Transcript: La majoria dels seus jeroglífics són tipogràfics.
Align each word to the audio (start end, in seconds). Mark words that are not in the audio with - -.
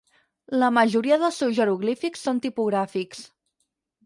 La 0.61 0.69
majoria 0.77 1.19
dels 1.23 1.37
seus 1.41 1.53
jeroglífics 1.57 2.25
són 2.29 2.41
tipogràfics. 2.47 3.23